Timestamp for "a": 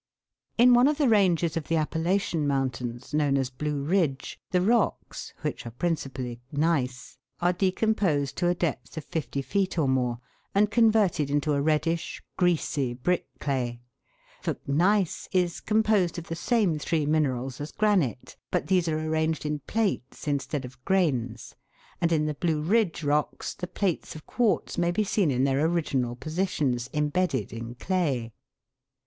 8.47-8.55, 11.53-11.61